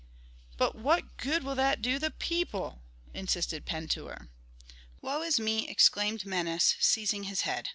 [0.57, 2.81] "But what good will that do the people?"
[3.13, 4.29] insisted Pentuer.
[4.99, 7.69] "Woe is me!" exclaimed Menes, seizing his head.